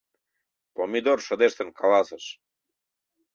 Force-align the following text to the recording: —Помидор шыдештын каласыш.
—Помидор 0.75 1.19
шыдештын 1.25 1.69
каласыш. 1.79 2.25